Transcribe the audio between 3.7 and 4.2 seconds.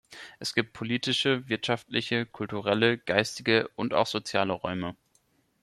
und auch